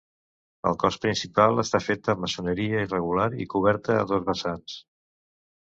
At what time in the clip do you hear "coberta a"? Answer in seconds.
3.55-4.11